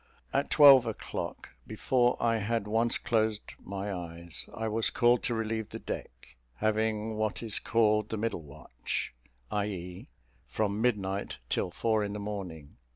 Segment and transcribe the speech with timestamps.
[0.33, 5.69] At twelve o'clock, before I had once closed my eyes, I was called to relieve
[5.69, 9.13] the deck, having what is called the middle watch,
[9.51, 10.09] i.e.
[10.47, 12.77] from midnight till four in the morning.